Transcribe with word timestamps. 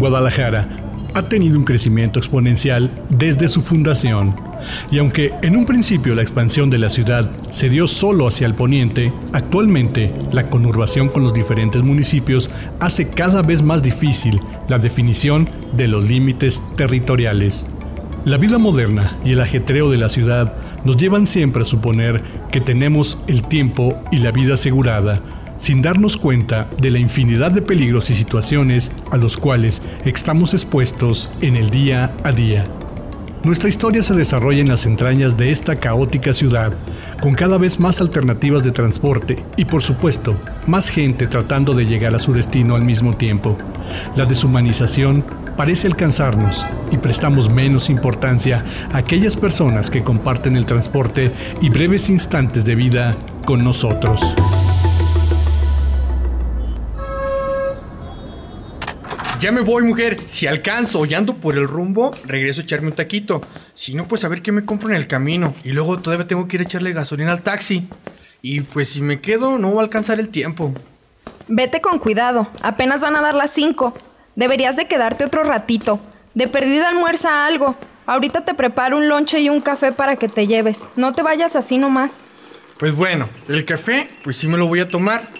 Guadalajara 0.00 0.66
ha 1.12 1.28
tenido 1.28 1.58
un 1.58 1.64
crecimiento 1.64 2.18
exponencial 2.18 2.90
desde 3.10 3.48
su 3.48 3.60
fundación, 3.60 4.34
y 4.90 4.98
aunque 4.98 5.34
en 5.42 5.56
un 5.56 5.66
principio 5.66 6.14
la 6.14 6.22
expansión 6.22 6.70
de 6.70 6.78
la 6.78 6.88
ciudad 6.88 7.30
se 7.50 7.68
dio 7.68 7.86
solo 7.86 8.26
hacia 8.26 8.46
el 8.46 8.54
poniente, 8.54 9.12
actualmente 9.34 10.10
la 10.32 10.48
conurbación 10.48 11.08
con 11.08 11.22
los 11.22 11.34
diferentes 11.34 11.82
municipios 11.82 12.48
hace 12.80 13.10
cada 13.10 13.42
vez 13.42 13.62
más 13.62 13.82
difícil 13.82 14.40
la 14.68 14.78
definición 14.78 15.50
de 15.74 15.86
los 15.86 16.04
límites 16.04 16.62
territoriales. 16.76 17.66
La 18.24 18.38
vida 18.38 18.58
moderna 18.58 19.18
y 19.22 19.32
el 19.32 19.40
ajetreo 19.40 19.90
de 19.90 19.98
la 19.98 20.08
ciudad 20.08 20.54
nos 20.84 20.96
llevan 20.96 21.26
siempre 21.26 21.62
a 21.62 21.66
suponer 21.66 22.22
que 22.50 22.62
tenemos 22.62 23.18
el 23.26 23.42
tiempo 23.42 24.00
y 24.10 24.18
la 24.18 24.30
vida 24.30 24.54
asegurada, 24.54 25.20
sin 25.60 25.82
darnos 25.82 26.16
cuenta 26.16 26.70
de 26.78 26.90
la 26.90 26.98
infinidad 26.98 27.50
de 27.50 27.60
peligros 27.60 28.08
y 28.08 28.14
situaciones 28.14 28.90
a 29.12 29.18
los 29.18 29.36
cuales 29.36 29.82
estamos 30.06 30.54
expuestos 30.54 31.28
en 31.42 31.54
el 31.54 31.70
día 31.70 32.16
a 32.24 32.32
día. 32.32 32.66
Nuestra 33.44 33.68
historia 33.68 34.02
se 34.02 34.14
desarrolla 34.14 34.60
en 34.60 34.68
las 34.68 34.86
entrañas 34.86 35.36
de 35.36 35.50
esta 35.52 35.76
caótica 35.76 36.32
ciudad, 36.32 36.72
con 37.20 37.34
cada 37.34 37.58
vez 37.58 37.78
más 37.78 38.00
alternativas 38.00 38.64
de 38.64 38.72
transporte 38.72 39.44
y 39.58 39.66
por 39.66 39.82
supuesto, 39.82 40.34
más 40.66 40.88
gente 40.88 41.26
tratando 41.26 41.74
de 41.74 41.84
llegar 41.84 42.14
a 42.14 42.18
su 42.18 42.32
destino 42.32 42.74
al 42.74 42.82
mismo 42.82 43.16
tiempo. 43.16 43.58
La 44.16 44.24
deshumanización 44.24 45.24
parece 45.58 45.88
alcanzarnos 45.88 46.64
y 46.90 46.96
prestamos 46.96 47.50
menos 47.50 47.90
importancia 47.90 48.64
a 48.92 48.98
aquellas 48.98 49.36
personas 49.36 49.90
que 49.90 50.02
comparten 50.02 50.56
el 50.56 50.64
transporte 50.64 51.32
y 51.60 51.68
breves 51.68 52.08
instantes 52.08 52.64
de 52.64 52.74
vida 52.76 53.16
con 53.44 53.62
nosotros. 53.62 54.20
Ya 59.40 59.52
me 59.52 59.62
voy, 59.62 59.84
mujer. 59.84 60.18
Si 60.26 60.46
alcanzo 60.46 61.06
y 61.06 61.14
ando 61.14 61.34
por 61.34 61.56
el 61.56 61.66
rumbo, 61.66 62.14
regreso 62.24 62.60
a 62.60 62.64
echarme 62.64 62.88
un 62.88 62.94
taquito. 62.94 63.40
Si 63.72 63.94
no, 63.94 64.06
pues 64.06 64.22
a 64.24 64.28
ver 64.28 64.42
qué 64.42 64.52
me 64.52 64.66
compro 64.66 64.90
en 64.90 64.96
el 64.96 65.06
camino. 65.06 65.54
Y 65.64 65.70
luego 65.70 65.98
todavía 65.98 66.26
tengo 66.26 66.46
que 66.46 66.58
ir 66.58 66.60
a 66.60 66.64
echarle 66.64 66.92
gasolina 66.92 67.32
al 67.32 67.40
taxi. 67.40 67.88
Y 68.42 68.60
pues 68.60 68.90
si 68.90 69.00
me 69.00 69.22
quedo, 69.22 69.56
no 69.56 69.74
va 69.74 69.80
a 69.80 69.84
alcanzar 69.84 70.20
el 70.20 70.28
tiempo. 70.28 70.74
Vete 71.48 71.80
con 71.80 71.98
cuidado. 71.98 72.50
Apenas 72.60 73.00
van 73.00 73.16
a 73.16 73.22
dar 73.22 73.34
las 73.34 73.50
5. 73.52 73.94
Deberías 74.36 74.76
de 74.76 74.86
quedarte 74.86 75.24
otro 75.24 75.42
ratito. 75.42 76.00
De 76.34 76.46
perdida 76.46 76.90
almuerza 76.90 77.46
algo. 77.46 77.76
Ahorita 78.04 78.44
te 78.44 78.52
preparo 78.52 78.98
un 78.98 79.08
lonche 79.08 79.40
y 79.40 79.48
un 79.48 79.62
café 79.62 79.90
para 79.90 80.16
que 80.16 80.28
te 80.28 80.46
lleves. 80.46 80.82
No 80.96 81.14
te 81.14 81.22
vayas 81.22 81.56
así 81.56 81.78
nomás. 81.78 82.26
Pues 82.78 82.94
bueno, 82.94 83.26
el 83.48 83.64
café, 83.64 84.10
pues 84.22 84.36
sí 84.36 84.48
me 84.48 84.58
lo 84.58 84.66
voy 84.66 84.80
a 84.80 84.88
tomar. 84.88 85.30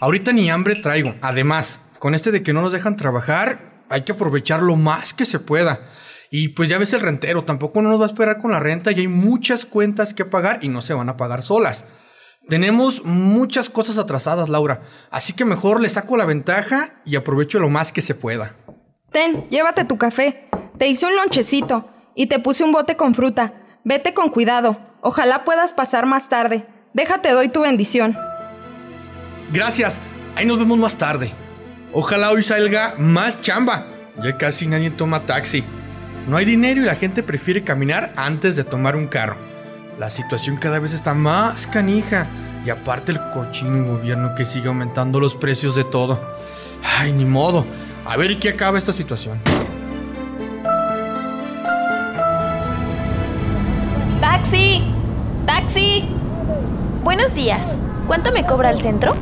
Ahorita 0.00 0.32
ni 0.32 0.50
hambre 0.50 0.76
traigo. 0.76 1.14
Además, 1.20 1.80
con 2.02 2.16
este 2.16 2.32
de 2.32 2.42
que 2.42 2.52
no 2.52 2.62
nos 2.62 2.72
dejan 2.72 2.96
trabajar, 2.96 3.84
hay 3.88 4.02
que 4.02 4.10
aprovechar 4.10 4.60
lo 4.60 4.74
más 4.74 5.14
que 5.14 5.24
se 5.24 5.38
pueda. 5.38 5.88
Y 6.32 6.48
pues 6.48 6.68
ya 6.68 6.76
ves 6.76 6.92
el 6.94 7.00
rentero, 7.00 7.44
tampoco 7.44 7.80
no 7.80 7.90
nos 7.90 8.00
va 8.00 8.06
a 8.06 8.08
esperar 8.08 8.40
con 8.40 8.50
la 8.50 8.58
renta 8.58 8.90
y 8.90 8.98
hay 8.98 9.06
muchas 9.06 9.64
cuentas 9.64 10.12
que 10.12 10.24
pagar 10.24 10.64
y 10.64 10.68
no 10.68 10.82
se 10.82 10.94
van 10.94 11.08
a 11.08 11.16
pagar 11.16 11.44
solas. 11.44 11.84
Tenemos 12.48 13.04
muchas 13.04 13.70
cosas 13.70 13.98
atrasadas, 13.98 14.48
Laura, 14.48 14.82
así 15.12 15.32
que 15.32 15.44
mejor 15.44 15.80
le 15.80 15.88
saco 15.88 16.16
la 16.16 16.24
ventaja 16.26 17.00
y 17.04 17.14
aprovecho 17.14 17.60
lo 17.60 17.68
más 17.68 17.92
que 17.92 18.02
se 18.02 18.16
pueda. 18.16 18.56
Ten, 19.12 19.48
llévate 19.48 19.84
tu 19.84 19.96
café. 19.96 20.48
Te 20.78 20.88
hice 20.88 21.06
un 21.06 21.14
lonchecito 21.14 21.88
y 22.16 22.26
te 22.26 22.40
puse 22.40 22.64
un 22.64 22.72
bote 22.72 22.96
con 22.96 23.14
fruta. 23.14 23.78
Vete 23.84 24.12
con 24.12 24.30
cuidado. 24.30 24.76
Ojalá 25.02 25.44
puedas 25.44 25.72
pasar 25.72 26.06
más 26.06 26.28
tarde. 26.28 26.66
Déjate 26.94 27.30
doy 27.30 27.48
tu 27.48 27.60
bendición. 27.60 28.18
Gracias. 29.52 30.00
Ahí 30.34 30.46
nos 30.46 30.58
vemos 30.58 30.80
más 30.80 30.96
tarde. 30.96 31.32
Ojalá 31.94 32.30
hoy 32.30 32.42
salga 32.42 32.94
más 32.96 33.42
chamba. 33.42 33.84
Ya 34.22 34.38
casi 34.38 34.66
nadie 34.66 34.90
toma 34.90 35.26
taxi. 35.26 35.62
No 36.26 36.38
hay 36.38 36.46
dinero 36.46 36.80
y 36.80 36.84
la 36.84 36.94
gente 36.94 37.22
prefiere 37.22 37.64
caminar 37.64 38.14
antes 38.16 38.56
de 38.56 38.64
tomar 38.64 38.96
un 38.96 39.06
carro. 39.08 39.36
La 39.98 40.08
situación 40.08 40.56
cada 40.56 40.78
vez 40.78 40.94
está 40.94 41.12
más 41.12 41.66
canija. 41.66 42.26
Y 42.64 42.70
aparte 42.70 43.12
el 43.12 43.20
cochino 43.34 43.84
gobierno 43.84 44.34
que 44.34 44.46
sigue 44.46 44.68
aumentando 44.68 45.20
los 45.20 45.36
precios 45.36 45.74
de 45.74 45.84
todo. 45.84 46.18
Ay, 46.82 47.12
ni 47.12 47.26
modo. 47.26 47.66
A 48.06 48.16
ver 48.16 48.38
qué 48.38 48.50
acaba 48.50 48.78
esta 48.78 48.94
situación. 48.94 49.38
¡Taxi! 54.20 54.82
¡Taxi! 55.44 56.08
Buenos 57.02 57.34
días. 57.34 57.78
¿Cuánto 58.06 58.32
me 58.32 58.44
cobra 58.44 58.70
el 58.70 58.78
centro? 58.78 59.14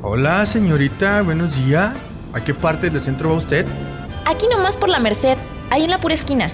Hola, 0.00 0.46
señorita. 0.46 1.20
Buenos 1.22 1.56
días. 1.56 2.13
¿A 2.34 2.40
qué 2.40 2.52
parte 2.52 2.90
del 2.90 3.02
centro 3.02 3.30
va 3.30 3.36
usted? 3.36 3.64
Aquí 4.26 4.46
nomás 4.48 4.76
por 4.76 4.88
la 4.88 4.98
Merced, 4.98 5.38
ahí 5.70 5.84
en 5.84 5.90
la 5.90 5.98
pura 5.98 6.14
esquina. 6.14 6.50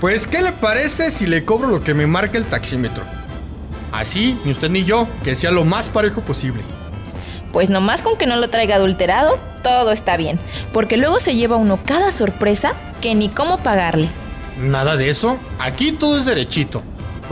Pues, 0.00 0.26
¿qué 0.26 0.42
le 0.42 0.52
parece 0.52 1.10
si 1.10 1.26
le 1.26 1.44
cobro 1.44 1.68
lo 1.68 1.82
que 1.82 1.94
me 1.94 2.06
marca 2.06 2.36
el 2.36 2.44
taxímetro? 2.44 3.02
Así, 3.92 4.38
ni 4.44 4.52
usted 4.52 4.68
ni 4.68 4.84
yo, 4.84 5.08
que 5.24 5.34
sea 5.34 5.50
lo 5.50 5.64
más 5.64 5.86
parejo 5.88 6.20
posible. 6.20 6.62
Pues 7.52 7.70
nomás 7.70 8.02
con 8.02 8.18
que 8.18 8.26
no 8.26 8.36
lo 8.36 8.50
traiga 8.50 8.76
adulterado, 8.76 9.40
todo 9.62 9.90
está 9.90 10.18
bien, 10.18 10.38
porque 10.72 10.98
luego 10.98 11.18
se 11.18 11.34
lleva 11.34 11.56
uno 11.56 11.78
cada 11.86 12.12
sorpresa 12.12 12.74
que 13.00 13.14
ni 13.14 13.30
cómo 13.30 13.58
pagarle. 13.58 14.08
Nada 14.60 14.96
de 14.96 15.08
eso, 15.08 15.38
aquí 15.58 15.92
todo 15.92 16.18
es 16.18 16.26
derechito. 16.26 16.82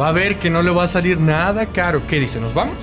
Va 0.01 0.09
a 0.09 0.13
ver 0.13 0.37
que 0.37 0.49
no 0.49 0.63
le 0.63 0.71
va 0.71 0.85
a 0.85 0.89
salir 0.89 1.21
nada 1.21 1.67
caro. 1.67 2.03
¿Qué 2.07 2.19
dice? 2.19 2.41
¿Nos 2.41 2.55
vamos? 2.55 2.77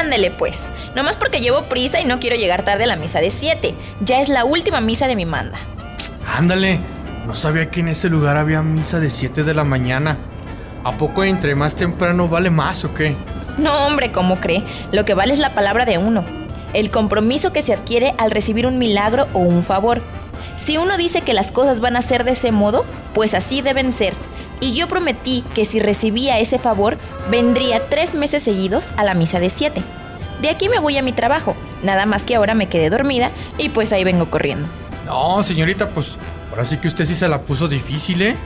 Ándele 0.00 0.30
pues, 0.30 0.62
nomás 0.94 1.16
porque 1.16 1.40
llevo 1.40 1.64
prisa 1.64 2.00
y 2.00 2.06
no 2.06 2.20
quiero 2.20 2.34
llegar 2.34 2.64
tarde 2.64 2.84
a 2.84 2.86
la 2.86 2.96
misa 2.96 3.20
de 3.20 3.30
7. 3.30 3.74
Ya 4.00 4.20
es 4.20 4.30
la 4.30 4.46
última 4.46 4.80
misa 4.80 5.06
de 5.06 5.14
mi 5.14 5.26
manda. 5.26 5.58
Ándale, 6.26 6.80
no 7.26 7.34
sabía 7.34 7.70
que 7.70 7.80
en 7.80 7.88
ese 7.88 8.08
lugar 8.08 8.38
había 8.38 8.62
misa 8.62 8.98
de 8.98 9.10
7 9.10 9.42
de 9.42 9.52
la 9.52 9.64
mañana. 9.64 10.16
¿A 10.84 10.92
poco 10.92 11.22
entre 11.22 11.54
más 11.54 11.76
temprano 11.76 12.28
vale 12.28 12.48
más 12.48 12.82
o 12.84 12.94
qué? 12.94 13.14
No, 13.58 13.86
hombre, 13.86 14.10
¿cómo 14.10 14.40
cree? 14.40 14.64
Lo 14.90 15.04
que 15.04 15.12
vale 15.12 15.34
es 15.34 15.38
la 15.38 15.54
palabra 15.54 15.84
de 15.84 15.98
uno. 15.98 16.24
El 16.72 16.90
compromiso 16.90 17.52
que 17.52 17.60
se 17.60 17.74
adquiere 17.74 18.14
al 18.16 18.30
recibir 18.30 18.66
un 18.66 18.78
milagro 18.78 19.28
o 19.34 19.40
un 19.40 19.62
favor. 19.62 20.00
Si 20.56 20.78
uno 20.78 20.96
dice 20.96 21.20
que 21.20 21.34
las 21.34 21.52
cosas 21.52 21.80
van 21.80 21.96
a 21.96 22.02
ser 22.02 22.24
de 22.24 22.32
ese 22.32 22.52
modo, 22.52 22.86
pues 23.12 23.34
así 23.34 23.60
deben 23.60 23.92
ser 23.92 24.14
y 24.60 24.74
yo 24.74 24.86
prometí 24.88 25.42
que 25.54 25.64
si 25.64 25.80
recibía 25.80 26.38
ese 26.38 26.58
favor, 26.58 26.98
vendría 27.30 27.88
tres 27.88 28.14
meses 28.14 28.42
seguidos 28.42 28.92
a 28.96 29.04
la 29.04 29.14
misa 29.14 29.40
de 29.40 29.50
siete. 29.50 29.82
De 30.40 30.48
aquí 30.48 30.68
me 30.68 30.78
voy 30.78 30.96
a 30.96 31.02
mi 31.02 31.12
trabajo, 31.12 31.54
nada 31.82 32.06
más 32.06 32.24
que 32.24 32.36
ahora 32.36 32.54
me 32.54 32.68
quedé 32.68 32.90
dormida 32.90 33.30
y 33.58 33.70
pues 33.70 33.92
ahí 33.92 34.04
vengo 34.04 34.30
corriendo. 34.30 34.68
No, 35.06 35.42
señorita, 35.42 35.88
pues 35.88 36.08
ahora 36.50 36.64
sí 36.64 36.76
que 36.78 36.88
usted 36.88 37.04
sí 37.04 37.14
se 37.14 37.28
la 37.28 37.40
puso 37.42 37.68
difícil, 37.68 38.22
¿eh? 38.22 38.36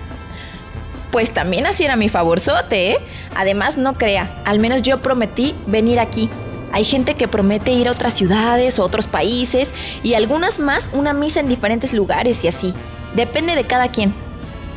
Pues 1.10 1.32
también 1.32 1.66
así 1.66 1.84
era 1.84 1.94
mi 1.94 2.08
favorzote, 2.08 2.92
¿eh? 2.92 2.98
Además, 3.36 3.76
no 3.76 3.94
crea, 3.94 4.42
al 4.44 4.58
menos 4.58 4.82
yo 4.82 5.00
prometí 5.00 5.54
venir 5.66 6.00
aquí. 6.00 6.28
Hay 6.72 6.82
gente 6.82 7.14
que 7.14 7.28
promete 7.28 7.70
ir 7.70 7.86
a 7.86 7.92
otras 7.92 8.14
ciudades 8.14 8.80
o 8.80 8.82
otros 8.82 9.06
países 9.06 9.70
y 10.02 10.14
algunas 10.14 10.58
más 10.58 10.90
una 10.92 11.12
misa 11.12 11.38
en 11.38 11.48
diferentes 11.48 11.92
lugares 11.92 12.42
y 12.42 12.48
así. 12.48 12.74
Depende 13.14 13.54
de 13.54 13.62
cada 13.62 13.88
quien. 13.88 14.12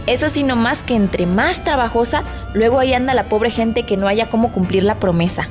Eso 0.08 0.30
sí, 0.30 0.44
no 0.44 0.56
más 0.56 0.84
que 0.84 0.96
entre 0.96 1.26
más 1.26 1.66
trabajosa, 1.66 2.24
luego 2.54 2.80
ahí 2.80 2.94
anda 2.94 3.14
la 3.14 3.28
pobre 3.28 3.52
gente 3.52 3.84
que 3.84 3.98
no 3.98 4.08
haya 4.08 4.30
cómo 4.30 4.54
cumplir 4.54 4.84
la 4.84 5.02
promesa. 5.02 5.50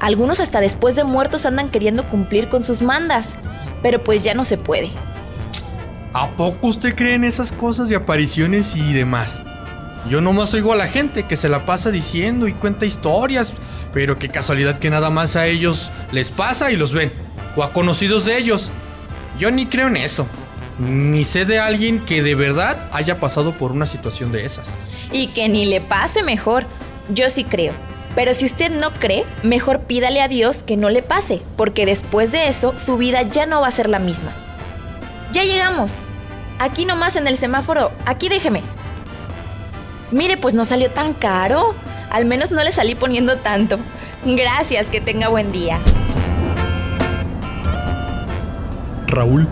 Algunos 0.00 0.40
hasta 0.40 0.60
después 0.62 0.96
de 0.96 1.04
muertos 1.04 1.44
andan 1.44 1.68
queriendo 1.68 2.08
cumplir 2.08 2.48
con 2.48 2.64
sus 2.64 2.80
mandas, 2.80 3.36
pero 3.82 4.02
pues 4.02 4.24
ya 4.24 4.32
no 4.32 4.46
se 4.46 4.56
puede. 4.56 4.92
¿A 6.14 6.30
poco 6.30 6.68
usted 6.68 6.94
cree 6.94 7.16
en 7.16 7.24
esas 7.24 7.52
cosas 7.52 7.90
de 7.90 7.96
apariciones 7.96 8.74
y 8.74 8.94
demás? 8.94 9.42
Yo 10.08 10.22
nomás 10.22 10.54
oigo 10.54 10.72
a 10.72 10.76
la 10.76 10.88
gente 10.88 11.24
que 11.24 11.36
se 11.36 11.50
la 11.50 11.66
pasa 11.66 11.90
diciendo 11.90 12.48
y 12.48 12.54
cuenta 12.54 12.86
historias, 12.86 13.52
pero 13.92 14.18
qué 14.18 14.30
casualidad 14.30 14.78
que 14.78 14.88
nada 14.88 15.10
más 15.10 15.36
a 15.36 15.48
ellos 15.48 15.90
les 16.12 16.30
pasa 16.30 16.72
y 16.72 16.76
los 16.76 16.94
ven, 16.94 17.12
o 17.56 17.62
a 17.62 17.74
conocidos 17.74 18.24
de 18.24 18.38
ellos. 18.38 18.70
Yo 19.38 19.50
ni 19.50 19.66
creo 19.66 19.88
en 19.88 19.98
eso 19.98 20.26
ni 20.78 21.24
sé 21.24 21.44
de 21.44 21.58
alguien 21.58 22.00
que 22.04 22.22
de 22.22 22.34
verdad 22.34 22.76
haya 22.92 23.18
pasado 23.18 23.52
por 23.52 23.72
una 23.72 23.86
situación 23.86 24.32
de 24.32 24.44
esas. 24.44 24.68
Y 25.12 25.28
que 25.28 25.48
ni 25.48 25.64
le 25.64 25.80
pase 25.80 26.22
mejor. 26.22 26.66
Yo 27.08 27.30
sí 27.30 27.44
creo. 27.44 27.72
Pero 28.14 28.34
si 28.34 28.46
usted 28.46 28.70
no 28.70 28.92
cree, 28.94 29.24
mejor 29.42 29.80
pídale 29.80 30.22
a 30.22 30.28
Dios 30.28 30.62
que 30.62 30.76
no 30.76 30.88
le 30.88 31.02
pase, 31.02 31.42
porque 31.56 31.84
después 31.84 32.32
de 32.32 32.48
eso 32.48 32.74
su 32.78 32.96
vida 32.96 33.22
ya 33.22 33.44
no 33.46 33.60
va 33.60 33.68
a 33.68 33.70
ser 33.70 33.88
la 33.88 33.98
misma. 33.98 34.32
Ya 35.32 35.42
llegamos. 35.42 35.96
Aquí 36.58 36.86
nomás 36.86 37.16
en 37.16 37.26
el 37.26 37.36
semáforo. 37.36 37.92
Aquí 38.06 38.28
déjeme. 38.28 38.62
Mire, 40.10 40.36
pues 40.36 40.54
no 40.54 40.64
salió 40.64 40.90
tan 40.90 41.12
caro. 41.12 41.74
Al 42.10 42.24
menos 42.24 42.50
no 42.50 42.62
le 42.62 42.72
salí 42.72 42.94
poniendo 42.94 43.36
tanto. 43.36 43.78
Gracias, 44.24 44.88
que 44.88 45.00
tenga 45.00 45.28
buen 45.28 45.52
día. 45.52 45.78
Raúl 49.06 49.48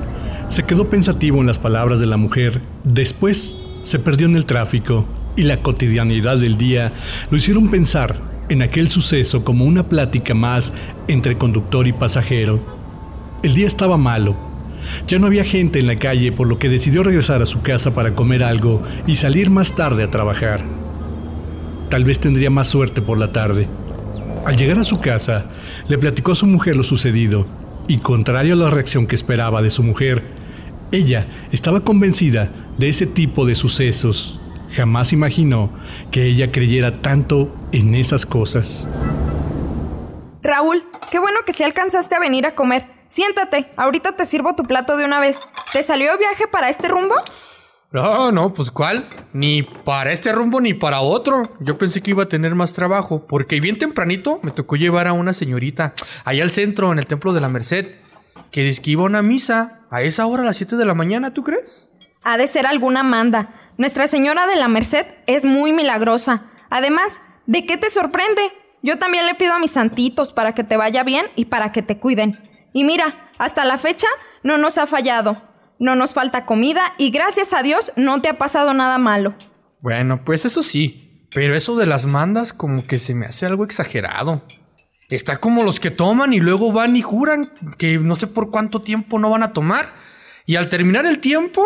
se 0.55 0.63
quedó 0.63 0.89
pensativo 0.89 1.41
en 1.41 1.49
las 1.49 1.59
palabras 1.59 1.99
de 1.99 2.07
la 2.07 2.17
mujer. 2.17 2.61
Después 2.85 3.59
se 3.83 3.99
perdió 3.99 4.29
en 4.29 4.37
el 4.37 4.47
tráfico 4.47 5.05
y 5.37 5.43
la 5.43 5.63
cotidianidad 5.63 6.39
del 6.39 6.57
día 6.57 6.93
lo 7.29 7.37
hicieron 7.37 7.73
pensar 7.73 8.21
en 8.49 8.63
aquel 8.63 8.89
suceso 8.89 9.45
como 9.45 9.65
una 9.65 9.89
plática 9.89 10.33
más 10.33 10.73
entre 11.09 11.37
conductor 11.37 11.89
y 11.89 11.93
pasajero. 11.93 12.61
El 13.43 13.55
día 13.55 13.67
estaba 13.67 13.97
malo. 13.97 14.37
Ya 15.09 15.19
no 15.19 15.27
había 15.27 15.43
gente 15.43 15.81
en 15.81 15.89
la 15.89 15.97
calle, 15.97 16.31
por 16.31 16.47
lo 16.47 16.61
que 16.61 16.69
decidió 16.69 17.03
regresar 17.03 17.43
a 17.43 17.47
su 17.47 17.61
casa 17.61 17.93
para 17.93 18.15
comer 18.15 18.45
algo 18.45 18.81
y 19.09 19.17
salir 19.17 19.51
más 19.51 19.75
tarde 19.75 20.05
a 20.05 20.11
trabajar. 20.13 20.65
Tal 21.89 22.05
vez 22.05 22.21
tendría 22.21 22.51
más 22.51 22.69
suerte 22.69 23.03
por 23.03 23.19
la 23.19 23.33
tarde. 23.33 23.67
Al 24.47 24.57
llegar 24.57 24.79
a 24.79 24.85
su 24.85 25.01
casa, 25.01 25.47
le 25.89 25.99
platicó 25.99 26.31
a 26.31 26.37
su 26.37 26.47
mujer 26.47 26.77
lo 26.77 26.85
sucedido, 26.85 27.45
y 27.89 27.99
contrario 27.99 28.55
a 28.55 28.57
la 28.57 28.71
reacción 28.71 29.09
que 29.09 29.17
esperaba 29.17 29.61
de 29.61 29.71
su 29.71 29.83
mujer, 29.83 30.34
ella 30.95 31.27
estaba 31.51 31.81
convencida 31.81 32.51
de 32.79 32.89
ese 32.89 33.07
tipo 33.07 33.45
de 33.47 33.57
sucesos. 33.57 34.39
Jamás 34.73 35.13
imaginó 35.13 35.71
que 36.11 36.25
ella 36.25 36.53
creyera 36.53 37.03
tanto 37.03 37.55
en 37.73 37.95
esas 37.95 38.25
cosas. 38.27 38.87
Raúl, 40.43 40.85
qué 41.11 41.19
bueno 41.19 41.41
que 41.45 41.53
sí 41.53 41.65
alcanzaste 41.65 42.15
a 42.15 42.21
venir 42.21 42.47
a 42.47 42.55
comer. 42.55 42.85
Siéntate, 43.09 43.67
ahorita 43.77 44.17
te 44.17 44.25
sirvo 44.25 44.55
tu 44.55 44.65
plato 44.65 44.97
de 44.97 45.05
una 45.05 45.21
vez. 45.21 45.39
¿Te 45.73 45.83
salió 45.83 46.17
viaje 46.19 46.47
para 46.47 46.71
este 46.71 46.89
rumbo? 46.89 47.15
No, 47.91 48.33
no, 48.33 48.53
pues 48.53 48.71
¿cuál? 48.71 49.09
Ni 49.33 49.63
para 49.63 50.13
este 50.13 50.33
rumbo 50.33 50.61
ni 50.61 50.75
para 50.75 51.01
otro. 51.01 51.57
Yo 51.61 51.79
pensé 51.79 52.03
que 52.03 52.11
iba 52.11 52.25
a 52.25 52.29
tener 52.29 52.55
más 52.55 52.73
trabajo, 52.73 53.27
porque 53.27 53.61
bien 53.61 53.79
tempranito 53.79 54.41
me 54.43 54.51
tocó 54.51 54.77
llevar 54.77 55.07
a 55.07 55.13
una 55.13 55.33
señorita 55.33 55.95
allá 56.25 56.43
al 56.43 56.51
centro, 56.51 56.91
en 56.91 56.99
el 56.99 57.07
Templo 57.07 57.33
de 57.33 57.41
la 57.41 57.49
Merced, 57.49 58.04
que 58.55 58.63
dice 58.63 58.81
que 58.81 58.93
iba 58.93 59.03
a 59.03 59.07
una 59.07 59.21
misa 59.21 59.81
a 59.91 60.03
esa 60.03 60.27
hora 60.27 60.43
a 60.43 60.47
las 60.47 60.57
7 60.57 60.77
de 60.77 60.85
la 60.85 60.95
mañana, 60.95 61.35
¿tú 61.35 61.43
crees? 61.43 61.89
Ha 62.23 62.39
de 62.39 62.47
ser 62.47 62.67
alguna 62.67 63.03
manda. 63.03 63.49
Nuestra 63.77 64.07
Señora 64.07 64.47
de 64.47 64.55
la 64.55 64.69
Merced 64.69 65.05
es 65.27 65.45
muy 65.45 65.73
milagrosa. 65.73 66.45
Además, 66.71 67.21
¿de 67.47 67.67
qué 67.67 67.77
te 67.77 67.91
sorprende? 67.91 68.43
Yo 68.81 68.97
también 68.97 69.27
le 69.27 69.35
pido 69.35 69.55
a 69.55 69.59
mis 69.59 69.73
santitos 69.73 70.33
para 70.33 70.55
que 70.55 70.63
te 70.63 70.77
vaya 70.77 71.03
bien 71.03 71.27
y 71.35 71.47
para 71.47 71.73
que 71.73 71.83
te 71.83 71.99
cuiden. 71.99 72.39
Y 72.73 72.85
mira, 72.85 73.29
hasta 73.39 73.65
la 73.65 73.77
fecha 73.77 74.07
no 74.45 74.57
nos 74.57 74.79
ha 74.79 74.87
fallado 74.87 75.43
no 75.79 75.97
nos 75.97 76.15
falta 76.15 76.47
comida 76.47 76.95
y 76.99 77.11
gracias 77.11 77.53
a 77.53 77.63
Dios 77.63 77.93
no 77.97 78.21
te 78.21 78.29
ha 78.29 78.39
pasado 78.39 78.75
nada 78.75 78.99
malo. 78.99 79.35
Bueno, 79.81 80.25
pues 80.25 80.45
eso 80.45 80.63
sí, 80.63 81.27
pero 81.35 81.57
eso 81.57 81.77
de 81.77 81.87
las 81.87 82.07
mandas 82.07 82.53
como 82.53 82.87
que 82.87 82.99
se 82.99 83.15
me 83.15 83.27
hace 83.27 83.47
algo 83.47 83.65
exagerado. 83.65 84.43
Está 85.09 85.37
como 85.39 85.63
los 85.63 85.81
que 85.81 85.91
toman 85.91 86.33
y 86.33 86.41
luego 86.41 86.73
van 86.73 86.97
y 86.97 87.03
juran 87.03 87.53
que 87.79 87.99
no 87.99 88.17
sé 88.17 88.27
por 88.27 88.51
cuánto 88.51 88.81
tiempo 88.81 89.19
no 89.19 89.31
van 89.31 89.43
a 89.43 89.53
tomar. 89.53 89.93
Y 90.47 90.57
al 90.57 90.69
terminar 90.69 91.07
el 91.07 91.19
tiempo, 91.19 91.65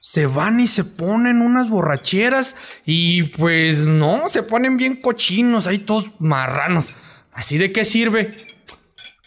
se 0.00 0.26
van 0.26 0.60
y 0.60 0.68
se 0.68 0.84
ponen 0.84 1.40
unas 1.40 1.68
borracheras 1.68 2.54
y 2.84 3.24
pues 3.24 3.86
no, 3.86 4.28
se 4.28 4.42
ponen 4.44 4.76
bien 4.76 5.00
cochinos, 5.00 5.66
ahí 5.66 5.78
todos 5.78 6.20
marranos. 6.20 6.94
¿Así 7.32 7.58
de 7.58 7.72
qué 7.72 7.84
sirve? 7.84 8.36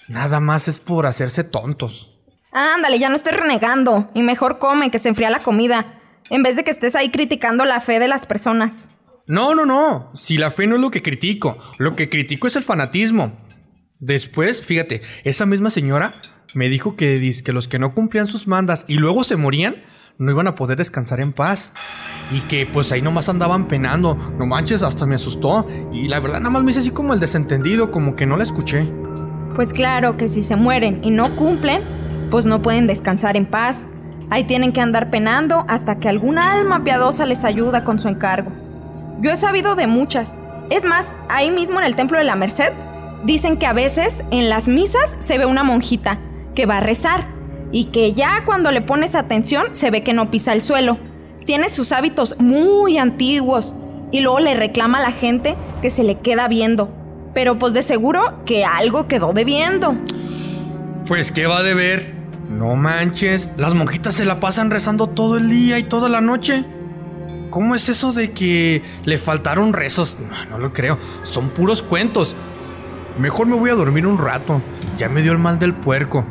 Nada 0.08 0.40
más 0.40 0.68
es 0.68 0.78
por 0.80 1.06
hacerse 1.06 1.44
tontos. 1.44 2.16
Ándale, 2.52 2.98
ya 2.98 3.10
no 3.10 3.16
estés 3.16 3.36
renegando. 3.36 4.10
Y 4.14 4.24
mejor 4.24 4.58
come, 4.58 4.90
que 4.90 5.00
se 5.00 5.10
enfría 5.10 5.30
la 5.30 5.40
comida. 5.40 6.00
En 6.30 6.44
vez 6.44 6.56
de 6.56 6.64
que 6.64 6.72
estés 6.72 6.96
ahí 6.96 7.10
criticando 7.10 7.66
la 7.66 7.82
fe 7.82 8.00
de 8.00 8.08
las 8.08 8.26
personas. 8.26 8.88
No, 9.30 9.54
no, 9.54 9.64
no. 9.64 10.10
Si 10.16 10.40
la 10.40 10.50
fe 10.50 10.66
no 10.66 10.74
es 10.74 10.82
lo 10.82 10.90
que 10.90 11.04
critico. 11.04 11.56
Lo 11.78 11.96
que 11.96 12.10
critico 12.10 12.48
es 12.48 12.56
el 12.56 12.64
fanatismo. 12.64 13.38
Después, 14.00 14.60
fíjate, 14.60 15.04
esa 15.24 15.46
misma 15.46 15.70
señora 15.70 16.16
me 16.56 16.68
dijo 16.68 16.96
que, 16.96 17.32
los 17.54 17.68
que 17.68 17.78
no 17.78 17.94
cumplían 17.94 18.26
sus 18.26 18.48
mandas 18.48 18.86
y 18.88 18.96
luego 18.96 19.24
se 19.24 19.36
morían, 19.36 19.76
no 20.18 20.32
iban 20.32 20.48
a 20.48 20.56
poder 20.56 20.80
descansar 20.80 21.22
en 21.22 21.32
paz. 21.32 21.74
Y 22.32 22.42
que 22.42 22.66
pues 22.66 22.92
ahí 22.92 23.04
nomás 23.04 23.30
andaban 23.30 23.68
penando. 23.68 24.16
No 24.16 24.48
manches, 24.48 24.82
hasta 24.82 25.06
me 25.06 25.14
asustó. 25.14 25.68
Y 25.94 26.08
la 26.08 26.20
verdad 26.20 26.40
nada 26.40 26.50
más 26.50 26.64
me 26.64 26.72
hice 26.72 26.80
así 26.80 26.90
como 26.90 27.14
el 27.14 27.20
desentendido, 27.20 27.92
como 27.92 28.16
que 28.16 28.26
no 28.26 28.36
la 28.36 28.42
escuché. 28.42 28.92
Pues 29.54 29.74
claro 29.74 30.18
que 30.18 30.28
si 30.28 30.42
se 30.42 30.56
mueren 30.56 31.02
y 31.04 31.12
no 31.12 31.36
cumplen, 31.36 31.84
pues 32.32 32.48
no 32.48 32.64
pueden 32.64 32.88
descansar 32.88 33.38
en 33.38 33.46
paz. 33.46 33.84
Ahí 34.32 34.46
tienen 34.46 34.74
que 34.74 34.82
andar 34.82 35.12
penando 35.12 35.66
hasta 35.68 36.00
que 36.00 36.10
alguna 36.10 36.54
alma 36.54 36.84
piadosa 36.84 37.28
les 37.28 37.44
ayuda 37.44 37.84
con 37.84 38.00
su 38.00 38.08
encargo. 38.08 38.69
Yo 39.22 39.32
he 39.32 39.38
sabido 39.38 39.76
de 39.76 39.88
muchas. 39.88 40.32
Es 40.70 40.86
más, 40.86 41.14
ahí 41.28 41.52
mismo 41.52 41.80
en 41.80 41.86
el 41.86 41.96
Templo 41.96 42.18
de 42.18 42.24
la 42.24 42.36
Merced, 42.36 42.72
dicen 43.24 43.58
que 43.58 43.66
a 43.66 43.74
veces 43.74 44.24
en 44.32 44.50
las 44.50 44.68
misas 44.68 45.18
se 45.20 45.38
ve 45.38 45.46
una 45.46 45.64
monjita 45.64 46.20
que 46.56 46.66
va 46.66 46.78
a 46.78 46.82
rezar 46.82 47.26
y 47.72 47.86
que 47.86 48.14
ya 48.14 48.44
cuando 48.46 48.72
le 48.72 48.82
pones 48.82 49.16
atención 49.16 49.68
se 49.74 49.92
ve 49.92 50.04
que 50.04 50.14
no 50.14 50.32
pisa 50.32 50.54
el 50.54 50.62
suelo. 50.62 50.98
Tiene 51.46 51.70
sus 51.70 51.92
hábitos 51.92 52.36
muy 52.40 52.98
antiguos 52.98 53.76
y 54.12 54.22
luego 54.22 54.40
le 54.40 54.54
reclama 54.54 55.00
a 55.00 55.02
la 55.02 55.12
gente 55.12 55.56
que 55.82 55.92
se 55.92 56.04
le 56.04 56.20
queda 56.20 56.48
viendo. 56.48 56.92
Pero 57.34 57.60
pues 57.60 57.74
de 57.74 57.82
seguro 57.82 58.44
que 58.46 58.64
algo 58.64 59.08
quedó 59.08 59.34
debiendo. 59.34 59.96
Pues 61.08 61.32
qué 61.32 61.46
va 61.46 61.58
a 61.58 61.64
deber. 61.64 62.14
No 62.50 62.76
manches, 62.76 63.50
las 63.58 63.74
monjitas 63.74 64.16
se 64.16 64.26
la 64.26 64.40
pasan 64.40 64.72
rezando 64.72 65.08
todo 65.08 65.38
el 65.38 65.50
día 65.50 65.78
y 65.78 65.84
toda 65.84 66.10
la 66.10 66.22
noche. 66.22 66.64
¿Cómo 67.50 67.76
es 67.76 67.90
eso 67.90 68.14
de 68.14 68.32
que 68.32 68.84
le 69.06 69.18
faltaron 69.18 69.74
rezos? 69.74 70.18
No, 70.50 70.58
lo 70.58 70.74
creo, 70.74 71.00
son 71.24 71.50
puros 71.50 71.82
cuentos. 71.82 72.36
Mejor 73.18 73.48
me 73.48 73.56
voy 73.56 73.70
a 73.70 73.76
dormir 73.76 74.06
un 74.06 74.18
rato, 74.18 74.62
ya 74.98 75.10
me 75.10 75.22
dio 75.22 75.32
el 75.32 75.40
mal 75.40 75.60
del 75.60 75.74
puerco. 75.74 76.26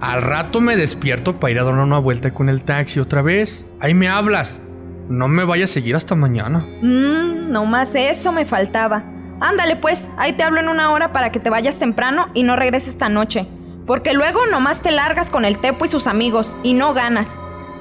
Al 0.00 0.22
rato 0.22 0.60
me 0.60 0.76
despierto 0.76 1.40
para 1.40 1.50
ir 1.50 1.58
a 1.58 1.64
dar 1.64 1.74
una 1.74 1.98
vuelta 1.98 2.32
con 2.32 2.48
el 2.48 2.62
taxi 2.62 3.00
otra 3.00 3.22
vez. 3.22 3.66
Ahí 3.80 3.94
me 3.94 4.08
hablas. 4.08 4.60
No 5.08 5.28
me 5.28 5.44
vayas 5.44 5.70
a 5.70 5.74
seguir 5.74 5.96
hasta 5.96 6.14
mañana. 6.14 6.64
Mmm, 6.82 7.50
no 7.50 7.66
más 7.66 7.94
eso 7.94 8.32
me 8.32 8.46
faltaba. 8.46 9.04
Ándale 9.40 9.76
pues, 9.76 10.08
ahí 10.16 10.32
te 10.32 10.42
hablo 10.42 10.60
en 10.60 10.68
una 10.68 10.90
hora 10.90 11.12
para 11.12 11.30
que 11.30 11.40
te 11.40 11.50
vayas 11.50 11.78
temprano 11.78 12.28
y 12.34 12.42
no 12.42 12.56
regreses 12.56 12.90
esta 12.90 13.08
noche. 13.08 13.46
Porque 13.86 14.14
luego 14.14 14.40
nomás 14.50 14.80
te 14.80 14.90
largas 14.90 15.30
con 15.30 15.44
el 15.44 15.58
Tepo 15.58 15.84
y 15.84 15.88
sus 15.88 16.06
amigos 16.06 16.56
y 16.62 16.72
no 16.74 16.94
ganas. 16.94 17.28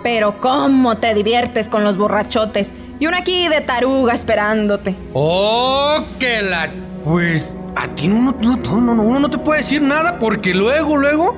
Pero 0.04 0.40
cómo 0.40 0.98
te 0.98 1.14
diviertes 1.14 1.70
con 1.70 1.84
los 1.84 1.98
borrachotes 1.98 2.72
y 3.00 3.08
una 3.08 3.20
aquí 3.20 3.48
de 3.48 3.62
taruga 3.62 4.14
esperándote. 4.14 4.96
¡Oh, 5.14 6.04
que 6.20 6.42
la... 6.42 6.70
Pues 7.04 7.50
a 7.76 7.88
ti 7.96 8.08
no, 8.08 8.36
no, 8.40 8.82
no, 8.82 8.96
no, 8.96 9.04
uno 9.04 9.20
no 9.20 9.30
te 9.30 9.38
puede 9.38 9.62
decir 9.62 9.82
nada 9.82 10.20
porque 10.20 10.54
luego, 10.54 10.98
luego, 10.98 11.38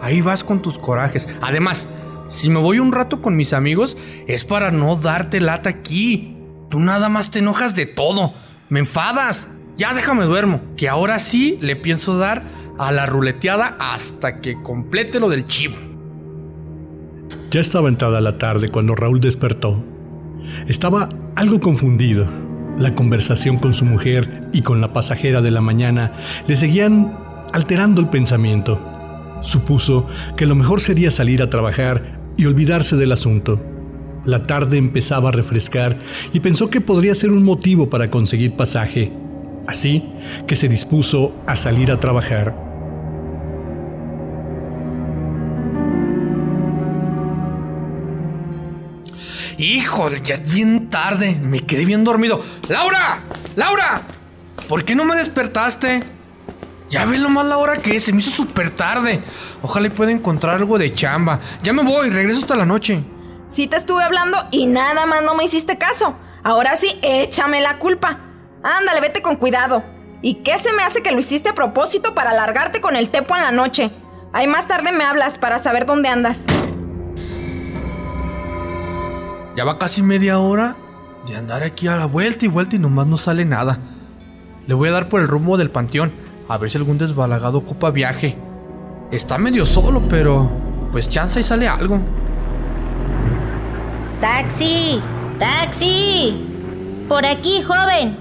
ahí 0.00 0.20
vas 0.20 0.42
con 0.42 0.62
tus 0.62 0.78
corajes. 0.78 1.28
Además, 1.40 1.86
si 2.28 2.50
me 2.50 2.60
voy 2.60 2.78
un 2.78 2.92
rato 2.92 3.20
con 3.22 3.36
mis 3.36 3.52
amigos 3.52 3.96
es 4.26 4.44
para 4.44 4.70
no 4.70 4.96
darte 4.96 5.40
lata 5.40 5.68
aquí. 5.68 6.36
Tú 6.70 6.80
nada 6.80 7.08
más 7.08 7.30
te 7.30 7.40
enojas 7.40 7.74
de 7.74 7.86
todo. 7.86 8.34
Me 8.68 8.80
enfadas. 8.80 9.48
Ya 9.76 9.92
déjame 9.92 10.24
duermo, 10.24 10.60
que 10.76 10.88
ahora 10.88 11.18
sí 11.18 11.58
le 11.60 11.74
pienso 11.76 12.16
dar 12.16 12.44
a 12.78 12.92
la 12.92 13.06
ruleteada 13.06 13.76
hasta 13.78 14.40
que 14.40 14.60
complete 14.62 15.20
lo 15.20 15.28
del 15.28 15.46
chivo. 15.46 15.76
Ya 17.54 17.60
estaba 17.60 17.88
entrada 17.88 18.20
la 18.20 18.36
tarde 18.36 18.68
cuando 18.68 18.96
Raúl 18.96 19.20
despertó. 19.20 19.80
Estaba 20.66 21.08
algo 21.36 21.60
confundido. 21.60 22.26
La 22.80 22.96
conversación 22.96 23.58
con 23.58 23.74
su 23.74 23.84
mujer 23.84 24.48
y 24.52 24.62
con 24.62 24.80
la 24.80 24.92
pasajera 24.92 25.40
de 25.40 25.52
la 25.52 25.60
mañana 25.60 26.10
le 26.48 26.56
seguían 26.56 27.16
alterando 27.52 28.00
el 28.00 28.08
pensamiento. 28.08 28.80
Supuso 29.40 30.08
que 30.36 30.46
lo 30.46 30.56
mejor 30.56 30.80
sería 30.80 31.12
salir 31.12 31.42
a 31.44 31.48
trabajar 31.48 32.18
y 32.36 32.46
olvidarse 32.46 32.96
del 32.96 33.12
asunto. 33.12 33.64
La 34.24 34.48
tarde 34.48 34.76
empezaba 34.76 35.28
a 35.28 35.32
refrescar 35.32 35.96
y 36.32 36.40
pensó 36.40 36.70
que 36.70 36.80
podría 36.80 37.14
ser 37.14 37.30
un 37.30 37.44
motivo 37.44 37.88
para 37.88 38.10
conseguir 38.10 38.56
pasaje, 38.56 39.12
así 39.68 40.02
que 40.48 40.56
se 40.56 40.68
dispuso 40.68 41.32
a 41.46 41.54
salir 41.54 41.92
a 41.92 42.00
trabajar. 42.00 42.63
Híjole, 49.84 50.22
ya 50.22 50.32
es 50.32 50.50
bien 50.50 50.88
tarde. 50.88 51.38
Me 51.42 51.60
quedé 51.60 51.84
bien 51.84 52.04
dormido. 52.04 52.42
¡Laura! 52.68 53.20
¡Laura! 53.54 54.00
¿Por 54.66 54.82
qué 54.82 54.94
no 54.94 55.04
me 55.04 55.14
despertaste? 55.14 56.02
Ya 56.88 57.04
ve 57.04 57.18
lo 57.18 57.28
más 57.28 57.44
la 57.44 57.58
hora 57.58 57.76
que 57.76 57.96
es. 57.96 58.04
Se 58.04 58.12
me 58.14 58.22
hizo 58.22 58.30
súper 58.30 58.70
tarde. 58.70 59.22
Ojalá 59.60 59.90
pueda 59.90 60.10
encontrar 60.10 60.56
algo 60.56 60.78
de 60.78 60.94
chamba. 60.94 61.38
Ya 61.62 61.74
me 61.74 61.82
voy, 61.82 62.08
regreso 62.08 62.40
hasta 62.40 62.56
la 62.56 62.64
noche. 62.64 63.04
Sí 63.46 63.66
te 63.66 63.76
estuve 63.76 64.02
hablando 64.02 64.38
y 64.50 64.64
nada 64.64 65.04
más 65.04 65.22
no 65.22 65.34
me 65.34 65.44
hiciste 65.44 65.76
caso. 65.76 66.16
Ahora 66.42 66.76
sí, 66.76 66.98
échame 67.02 67.60
la 67.60 67.76
culpa. 67.78 68.20
Ándale, 68.62 69.02
vete 69.02 69.20
con 69.20 69.36
cuidado. 69.36 69.84
¿Y 70.22 70.36
qué 70.36 70.58
se 70.58 70.72
me 70.72 70.82
hace 70.82 71.02
que 71.02 71.12
lo 71.12 71.18
hiciste 71.18 71.50
a 71.50 71.54
propósito 71.54 72.14
para 72.14 72.32
largarte 72.32 72.80
con 72.80 72.96
el 72.96 73.10
tepo 73.10 73.36
en 73.36 73.42
la 73.42 73.50
noche? 73.50 73.90
Ahí 74.32 74.46
más 74.46 74.66
tarde 74.66 74.92
me 74.92 75.04
hablas 75.04 75.36
para 75.36 75.58
saber 75.58 75.84
dónde 75.84 76.08
andas. 76.08 76.38
Ya 79.56 79.64
va 79.64 79.78
casi 79.78 80.02
media 80.02 80.40
hora 80.40 80.76
de 81.26 81.36
andar 81.36 81.62
aquí 81.62 81.86
a 81.86 81.96
la 81.96 82.06
vuelta 82.06 82.44
y 82.44 82.48
vuelta 82.48 82.76
y 82.76 82.80
nomás 82.80 83.06
no 83.06 83.16
sale 83.16 83.44
nada. 83.44 83.78
Le 84.66 84.74
voy 84.74 84.88
a 84.88 84.92
dar 84.92 85.08
por 85.08 85.20
el 85.20 85.28
rumbo 85.28 85.56
del 85.56 85.70
panteón, 85.70 86.12
a 86.48 86.58
ver 86.58 86.70
si 86.70 86.78
algún 86.78 86.98
desbalagado 86.98 87.58
ocupa 87.58 87.90
viaje. 87.90 88.36
Está 89.12 89.38
medio 89.38 89.64
solo, 89.64 90.02
pero 90.08 90.50
pues 90.90 91.08
chance 91.08 91.38
y 91.38 91.42
sale 91.42 91.68
algo. 91.68 92.00
¡Taxi! 94.20 95.00
¡Taxi! 95.38 96.36
Por 97.08 97.24
aquí, 97.24 97.62
joven. 97.62 98.16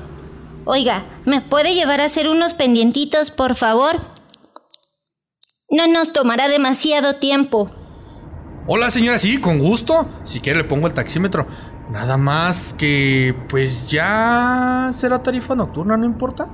Oiga, 0.66 1.04
¿me 1.25 1.42
puede 1.42 1.74
llevar 1.74 2.00
a 2.00 2.06
hacer 2.06 2.30
unos 2.30 2.54
pendientitos, 2.54 3.32
por 3.32 3.56
favor? 3.56 3.98
No 5.70 5.88
nos 5.88 6.13
tomará 6.13 6.48
demasiado 6.48 7.16
tiempo. 7.16 7.72
Hola 8.65 8.89
señora, 8.91 9.20
sí, 9.20 9.41
con 9.41 9.60
gusto. 9.60 10.08
Si 10.24 10.39
quiere 10.39 10.60
le 10.60 10.63
pongo 10.63 10.88
el 10.88 10.93
taxímetro. 10.93 11.46
Nada 11.91 12.15
más 12.15 12.74
que, 12.77 13.36
pues 13.50 13.89
ya 13.89 14.89
será 14.98 15.22
tarifa 15.22 15.53
nocturna, 15.53 15.98
¿no 15.98 16.05
importa? 16.05 16.48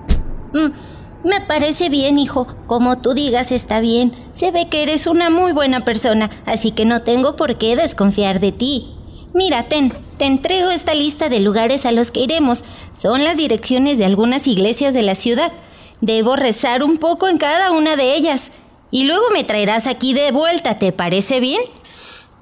Mm, 0.51 1.27
me 1.27 1.41
parece 1.41 1.89
bien, 1.89 2.17
hijo. 2.17 2.47
Como 2.65 2.97
tú 2.97 3.13
digas, 3.13 3.51
está 3.51 3.79
bien. 3.79 4.11
Se 4.31 4.49
ve 4.49 4.67
que 4.69 4.81
eres 4.81 5.05
una 5.05 5.29
muy 5.29 5.51
buena 5.51 5.85
persona, 5.85 6.31
así 6.47 6.71
que 6.71 6.83
no 6.83 7.03
tengo 7.03 7.35
por 7.35 7.59
qué 7.59 7.75
desconfiar 7.75 8.39
de 8.39 8.53
ti. 8.53 8.95
Mira, 9.35 9.65
ten, 9.65 9.93
te 10.17 10.25
entrego 10.25 10.71
esta 10.71 10.95
lista 10.95 11.29
de 11.29 11.41
lugares 11.41 11.85
a 11.85 11.91
los 11.91 12.09
que 12.09 12.21
iremos. 12.21 12.63
Son 12.91 13.23
las 13.23 13.37
direcciones 13.37 13.99
de 13.99 14.05
algunas 14.05 14.47
iglesias 14.47 14.95
de 14.95 15.03
la 15.03 15.13
ciudad. 15.13 15.51
Debo 16.01 16.35
rezar 16.35 16.81
un 16.81 16.97
poco 16.97 17.27
en 17.27 17.37
cada 17.37 17.69
una 17.69 17.95
de 17.95 18.15
ellas. 18.15 18.49
Y 18.89 19.03
luego 19.03 19.25
me 19.31 19.43
traerás 19.43 19.85
aquí 19.85 20.15
de 20.15 20.31
vuelta, 20.31 20.79
¿te 20.79 20.91
parece 20.91 21.39
bien? 21.39 21.61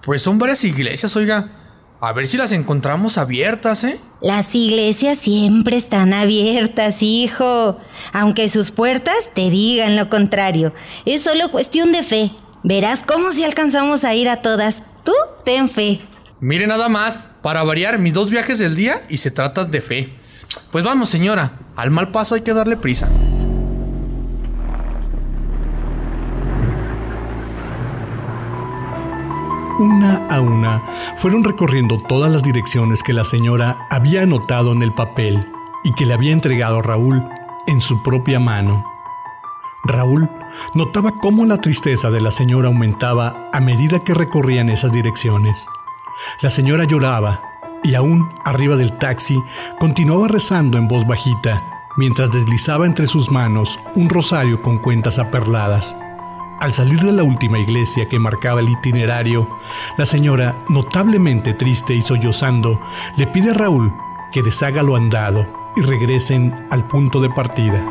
Pues 0.07 0.21
son 0.21 0.39
varias 0.39 0.63
iglesias, 0.63 1.17
oiga. 1.17 1.49
A 1.99 2.13
ver 2.13 2.29
si 2.29 2.37
las 2.37 2.53
encontramos 2.53 3.17
abiertas, 3.17 3.83
¿eh? 3.83 3.99
Las 4.21 4.55
iglesias 4.55 5.17
siempre 5.17 5.75
están 5.75 6.13
abiertas, 6.13 7.03
hijo. 7.03 7.77
Aunque 8.13 8.47
sus 8.47 8.71
puertas 8.71 9.31
te 9.33 9.49
digan 9.49 9.97
lo 9.97 10.09
contrario. 10.09 10.73
Es 11.05 11.23
solo 11.23 11.51
cuestión 11.51 11.91
de 11.91 12.03
fe. 12.03 12.31
Verás 12.63 13.01
cómo 13.05 13.31
si 13.31 13.43
alcanzamos 13.43 14.05
a 14.05 14.15
ir 14.15 14.29
a 14.29 14.41
todas. 14.41 14.81
Tú 15.03 15.11
ten 15.43 15.67
fe. 15.67 15.99
Mire 16.39 16.67
nada 16.67 16.87
más, 16.87 17.29
para 17.41 17.63
variar 17.63 17.99
mis 17.99 18.13
dos 18.13 18.29
viajes 18.29 18.59
del 18.59 18.77
día 18.77 19.05
y 19.09 19.17
se 19.17 19.29
trata 19.29 19.65
de 19.65 19.81
fe. 19.81 20.13
Pues 20.71 20.85
vamos, 20.85 21.09
señora. 21.09 21.51
Al 21.75 21.91
mal 21.91 22.13
paso 22.13 22.35
hay 22.35 22.41
que 22.43 22.53
darle 22.53 22.77
prisa. 22.77 23.09
Una 29.79 30.25
a 30.31 30.41
una 30.41 30.81
fueron 31.17 31.43
recorriendo 31.43 31.99
todas 31.99 32.31
las 32.31 32.41
direcciones 32.41 33.03
que 33.03 33.13
la 33.13 33.23
señora 33.23 33.87
había 33.91 34.23
anotado 34.23 34.71
en 34.71 34.81
el 34.81 34.91
papel 34.91 35.51
y 35.83 35.93
que 35.93 36.07
le 36.07 36.15
había 36.15 36.33
entregado 36.33 36.81
Raúl 36.81 37.23
en 37.67 37.79
su 37.79 38.01
propia 38.01 38.39
mano. 38.39 38.83
Raúl 39.83 40.31
notaba 40.73 41.11
cómo 41.11 41.45
la 41.45 41.61
tristeza 41.61 42.09
de 42.09 42.21
la 42.21 42.31
señora 42.31 42.69
aumentaba 42.69 43.49
a 43.53 43.59
medida 43.59 43.99
que 43.99 44.15
recorrían 44.15 44.69
esas 44.69 44.91
direcciones. 44.91 45.67
La 46.41 46.49
señora 46.49 46.85
lloraba 46.85 47.41
y 47.83 47.93
aún 47.93 48.29
arriba 48.45 48.77
del 48.77 48.97
taxi 48.97 49.39
continuaba 49.77 50.27
rezando 50.27 50.79
en 50.79 50.87
voz 50.87 51.05
bajita 51.05 51.85
mientras 51.97 52.31
deslizaba 52.31 52.87
entre 52.87 53.05
sus 53.05 53.29
manos 53.29 53.79
un 53.95 54.09
rosario 54.09 54.63
con 54.63 54.79
cuentas 54.79 55.19
aperladas. 55.19 55.95
Al 56.59 56.73
salir 56.73 56.99
de 57.01 57.11
la 57.11 57.23
última 57.23 57.59
iglesia 57.59 58.07
que 58.07 58.17
marcaba 58.17 58.61
el 58.61 58.69
itinerario, 58.69 59.47
la 59.95 60.07
señora, 60.07 60.55
notablemente 60.69 61.53
triste 61.53 61.93
y 61.93 62.01
sollozando, 62.01 62.81
le 63.15 63.27
pide 63.27 63.51
a 63.51 63.53
Raúl 63.53 63.93
que 64.31 64.41
deshaga 64.41 64.81
lo 64.81 64.95
andado 64.95 65.45
y 65.75 65.81
regresen 65.81 66.67
al 66.71 66.87
punto 66.87 67.21
de 67.21 67.29
partida. 67.29 67.85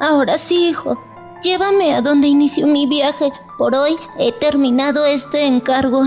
Ahora 0.00 0.36
sí, 0.36 0.70
hijo. 0.70 1.00
Llévame 1.44 1.94
a 1.94 2.02
donde 2.02 2.26
inició 2.26 2.66
mi 2.66 2.88
viaje. 2.88 3.32
Por 3.56 3.76
hoy 3.76 3.94
he 4.18 4.32
terminado 4.32 5.06
este 5.06 5.46
encargo. 5.46 6.02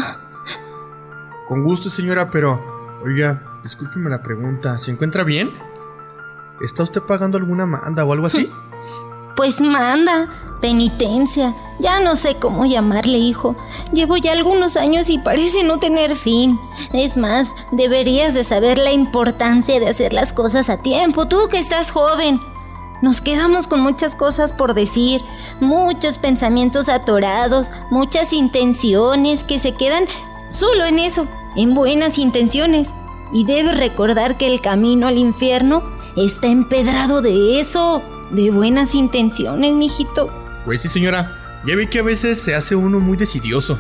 Con 1.47 1.63
gusto, 1.63 1.89
señora, 1.89 2.29
pero... 2.29 2.75
Oiga, 3.05 3.59
discúlpeme 3.63 4.09
la 4.09 4.21
pregunta. 4.21 4.77
¿Se 4.79 4.91
encuentra 4.91 5.23
bien? 5.23 5.51
¿Está 6.61 6.83
usted 6.83 7.01
pagando 7.01 7.37
alguna 7.37 7.65
manda 7.65 8.03
o 8.03 8.13
algo 8.13 8.27
así? 8.27 8.49
Pues 9.35 9.59
manda, 9.59 10.29
penitencia, 10.61 11.53
ya 11.77 11.99
no 11.99 12.15
sé 12.15 12.37
cómo 12.37 12.65
llamarle 12.65 13.17
hijo. 13.17 13.57
Llevo 13.91 14.15
ya 14.15 14.31
algunos 14.31 14.77
años 14.77 15.09
y 15.09 15.19
parece 15.19 15.63
no 15.63 15.77
tener 15.77 16.15
fin. 16.15 16.57
Es 16.93 17.17
más, 17.17 17.53
deberías 17.73 18.33
de 18.33 18.45
saber 18.45 18.77
la 18.77 18.93
importancia 18.93 19.77
de 19.81 19.89
hacer 19.89 20.13
las 20.13 20.31
cosas 20.31 20.69
a 20.69 20.81
tiempo, 20.81 21.27
tú 21.27 21.49
que 21.49 21.59
estás 21.59 21.91
joven. 21.91 22.39
Nos 23.01 23.19
quedamos 23.19 23.67
con 23.67 23.81
muchas 23.81 24.15
cosas 24.15 24.53
por 24.53 24.73
decir, 24.73 25.21
muchos 25.59 26.17
pensamientos 26.17 26.87
atorados, 26.87 27.73
muchas 27.91 28.31
intenciones 28.31 29.43
que 29.43 29.59
se 29.59 29.73
quedan 29.73 30.05
solo 30.49 30.85
en 30.85 30.99
eso, 30.99 31.27
en 31.57 31.75
buenas 31.75 32.17
intenciones. 32.17 32.93
Y 33.33 33.43
debes 33.43 33.77
recordar 33.77 34.37
que 34.37 34.47
el 34.47 34.61
camino 34.61 35.07
al 35.07 35.17
infierno 35.17 35.94
está 36.15 36.47
empedrado 36.47 37.21
de 37.21 37.59
eso, 37.59 38.03
de 38.31 38.51
buenas 38.51 38.95
intenciones, 38.95 39.73
mijito. 39.73 40.31
Pues 40.65 40.81
sí, 40.81 40.87
señora. 40.87 41.41
Ya 41.65 41.75
vi 41.75 41.87
que 41.87 41.99
a 41.99 42.03
veces 42.03 42.39
se 42.39 42.53
hace 42.53 42.75
uno 42.75 42.99
muy 42.99 43.17
decidioso. 43.17 43.79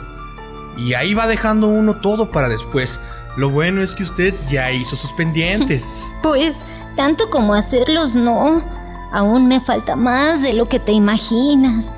Y 0.75 0.95
ahí 0.95 1.13
va 1.13 1.27
dejando 1.27 1.67
uno 1.67 1.95
todo 1.97 2.31
para 2.31 2.49
después. 2.49 2.99
Lo 3.37 3.49
bueno 3.49 3.83
es 3.83 3.93
que 3.93 4.03
usted 4.03 4.33
ya 4.49 4.71
hizo 4.71 4.95
sus 4.95 5.13
pendientes. 5.13 5.93
pues, 6.23 6.55
tanto 6.95 7.29
como 7.29 7.53
hacerlos, 7.53 8.15
no. 8.15 8.63
Aún 9.11 9.47
me 9.47 9.61
falta 9.61 9.95
más 9.95 10.41
de 10.41 10.53
lo 10.53 10.67
que 10.67 10.79
te 10.79 10.93
imaginas. 10.93 11.93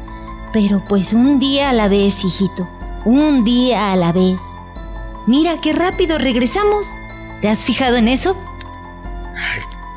Pero 0.51 0.83
pues 0.87 1.13
un 1.13 1.39
día 1.39 1.69
a 1.69 1.73
la 1.73 1.87
vez, 1.87 2.23
hijito. 2.25 2.67
Un 3.05 3.45
día 3.45 3.93
a 3.93 3.95
la 3.95 4.11
vez. 4.11 4.39
Mira 5.25 5.61
qué 5.61 5.73
rápido 5.73 6.17
regresamos. 6.17 6.87
¿Te 7.41 7.47
has 7.47 7.63
fijado 7.63 7.95
en 7.95 8.07
eso? 8.07 8.35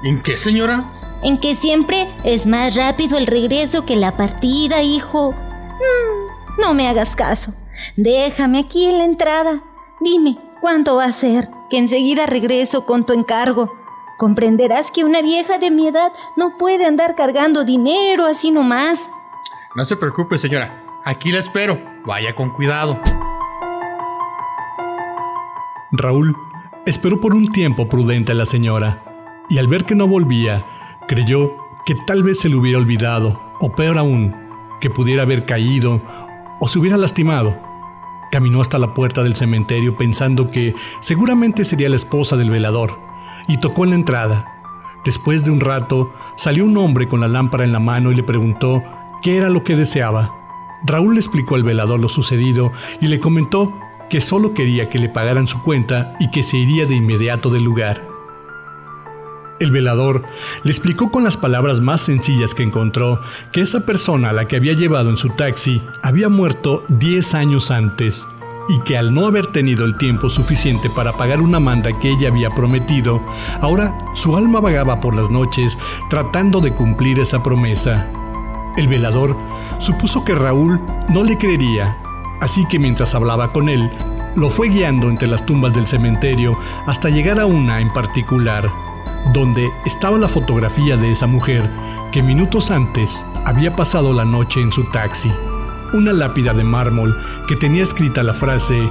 ¿En 0.03 0.23
qué, 0.23 0.37
señora? 0.37 0.91
En 1.23 1.39
que 1.39 1.55
siempre 1.55 2.09
es 2.25 2.47
más 2.47 2.75
rápido 2.75 3.19
el 3.19 3.27
regreso 3.27 3.85
que 3.85 3.97
la 3.97 4.17
partida, 4.17 4.83
hijo. 4.83 5.33
Mm, 5.33 6.61
no 6.61 6.73
me 6.73 6.89
hagas 6.89 7.15
caso. 7.15 7.53
Déjame 7.97 8.61
aquí 8.61 8.87
en 8.87 8.99
la 8.99 9.05
entrada. 9.05 9.63
Dime, 10.01 10.39
¿cuánto 10.63 10.97
va 10.97 11.05
a 11.05 11.13
ser? 11.13 11.51
Que 11.69 11.77
enseguida 11.77 12.25
regreso 12.25 12.87
con 12.87 13.05
tu 13.05 13.13
encargo. 13.13 13.71
Comprenderás 14.17 14.91
que 14.91 15.05
una 15.05 15.21
vieja 15.21 15.59
de 15.59 15.71
mi 15.71 15.89
edad 15.89 16.13
no 16.37 16.57
puede 16.57 16.87
andar 16.87 17.15
cargando 17.15 17.65
dinero 17.65 18.25
así 18.25 18.51
nomás. 18.51 19.01
No 19.75 19.85
se 19.85 19.97
preocupe, 19.97 20.39
señora. 20.39 20.83
Aquí 21.05 21.31
la 21.31 21.41
espero. 21.41 21.79
Vaya 22.07 22.35
con 22.35 22.49
cuidado. 22.51 22.99
Raúl 25.93 26.35
esperó 26.87 27.21
por 27.21 27.35
un 27.35 27.49
tiempo 27.53 27.89
prudente 27.89 28.33
a 28.33 28.35
la 28.35 28.47
señora 28.47 29.10
y 29.51 29.59
al 29.59 29.67
ver 29.67 29.85
que 29.85 29.95
no 29.95 30.07
volvía, 30.07 30.65
creyó 31.09 31.57
que 31.85 31.95
tal 32.07 32.23
vez 32.23 32.39
se 32.41 32.49
le 32.49 32.57
hubiera 32.57 32.79
olvidado, 32.79 33.41
o 33.61 33.75
peor 33.75 33.99
aún, 33.99 34.35
que 34.81 34.89
pudiera 34.89 35.23
haber 35.23 35.45
caído 35.45 36.01
o 36.61 36.69
se 36.69 36.79
hubiera 36.79 36.97
lastimado. 36.97 37.59
Caminó 38.31 38.61
hasta 38.61 38.79
la 38.79 38.95
puerta 38.95 39.23
del 39.23 39.35
cementerio 39.35 39.97
pensando 39.97 40.47
que 40.47 40.75
seguramente 41.01 41.65
sería 41.65 41.89
la 41.89 41.97
esposa 41.97 42.37
del 42.37 42.51
velador, 42.51 42.99
y 43.49 43.59
tocó 43.59 43.85
en 43.85 43.91
la 43.91 43.97
entrada. 43.97 44.45
Después 45.05 45.45
de 45.45 45.51
un 45.51 45.61
rato, 45.61 46.15
salió 46.37 46.65
un 46.65 46.77
hombre 46.77 47.09
con 47.09 47.21
la 47.21 47.29
lámpara 47.29 47.65
en 47.65 47.73
la 47.73 47.81
mano 47.81 48.13
y 48.13 48.15
le 48.15 48.23
preguntó 48.23 48.85
qué 49.23 49.37
era 49.37 49.51
lo 49.51 49.65
que 49.65 49.75
deseaba. 49.75 50.31
Raúl 50.85 51.15
le 51.15 51.21
explicó 51.21 51.57
al 51.57 51.65
velador 51.65 51.99
lo 51.99 52.09
sucedido 52.09 52.73
y 53.01 53.07
le 53.07 53.19
comentó 53.19 53.75
que 54.09 54.21
solo 54.21 54.55
quería 54.55 54.89
que 54.89 54.99
le 54.99 55.09
pagaran 55.09 55.47
su 55.47 55.63
cuenta 55.63 56.15
y 56.21 56.31
que 56.31 56.43
se 56.43 56.59
iría 56.59 56.87
de 56.87 56.95
inmediato 56.95 57.51
del 57.51 57.65
lugar. 57.65 58.10
El 59.61 59.73
velador 59.73 60.23
le 60.63 60.71
explicó 60.71 61.11
con 61.11 61.23
las 61.23 61.37
palabras 61.37 61.81
más 61.83 62.01
sencillas 62.01 62.55
que 62.55 62.63
encontró 62.63 63.21
que 63.53 63.61
esa 63.61 63.85
persona 63.85 64.31
a 64.31 64.33
la 64.33 64.47
que 64.47 64.57
había 64.57 64.73
llevado 64.73 65.11
en 65.11 65.19
su 65.19 65.29
taxi 65.29 65.83
había 66.03 66.31
muerto 66.31 66.83
10 66.89 67.35
años 67.35 67.71
antes 67.71 68.27
y 68.71 68.81
que 68.81 68.97
al 68.97 69.13
no 69.13 69.27
haber 69.27 69.49
tenido 69.49 69.85
el 69.85 69.99
tiempo 69.99 70.31
suficiente 70.31 70.89
para 70.89 71.13
pagar 71.13 71.43
una 71.43 71.61
manda 71.61 71.93
que 71.99 72.09
ella 72.11 72.29
había 72.29 72.49
prometido, 72.51 73.23
ahora 73.61 73.99
su 74.15 74.35
alma 74.35 74.61
vagaba 74.61 75.03
por 75.03 75.15
las 75.15 75.31
noches 75.31 75.77
tratando 76.09 76.61
de 76.61 76.73
cumplir 76.73 77.19
esa 77.19 77.43
promesa. 77.43 78.09
El 78.79 78.89
velador 78.89 79.37
supuso 79.79 80.25
que 80.25 80.35
Raúl 80.35 80.81
no 81.11 81.23
le 81.23 81.37
creería, 81.37 81.99
así 82.41 82.67
que 82.67 82.79
mientras 82.79 83.15
hablaba 83.15 83.53
con 83.53 83.69
él, 83.69 83.91
lo 84.37 84.49
fue 84.49 84.69
guiando 84.69 85.11
entre 85.11 85.29
las 85.29 85.45
tumbas 85.45 85.75
del 85.75 85.87
cementerio 85.87 86.59
hasta 86.87 87.11
llegar 87.11 87.39
a 87.41 87.45
una 87.45 87.81
en 87.81 87.93
particular 87.93 88.71
donde 89.33 89.69
estaba 89.85 90.19
la 90.19 90.29
fotografía 90.29 90.97
de 90.97 91.11
esa 91.11 91.27
mujer 91.27 91.71
que 92.13 92.23
minutos 92.23 92.71
antes 92.71 93.27
había 93.47 93.77
pasado 93.77 94.13
la 94.13 94.25
noche 94.25 94.61
en 94.61 94.73
su 94.73 94.85
taxi. 94.85 95.33
Una 95.93 96.13
lápida 96.13 96.53
de 96.53 96.65
mármol 96.65 97.17
que 97.47 97.57
tenía 97.57 97.83
escrita 97.83 98.23
la 98.23 98.35
frase, 98.35 98.91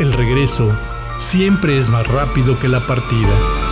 El 0.00 0.12
regreso 0.12 0.72
siempre 1.18 1.78
es 1.78 1.88
más 1.88 2.06
rápido 2.08 2.58
que 2.58 2.68
la 2.68 2.86
partida. 2.86 3.63